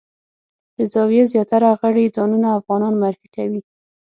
[0.77, 3.61] د زاویې زیاتره غړي ځانونه افغانان معرفي کوي.